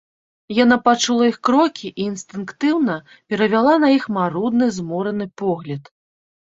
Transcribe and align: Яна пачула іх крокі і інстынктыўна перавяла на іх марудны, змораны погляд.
Яна 0.59 0.77
пачула 0.87 1.27
іх 1.31 1.37
крокі 1.49 1.87
і 1.91 2.07
інстынктыўна 2.13 2.97
перавяла 3.29 3.79
на 3.87 3.95
іх 4.01 4.11
марудны, 4.19 4.75
змораны 4.83 5.33
погляд. 5.47 5.83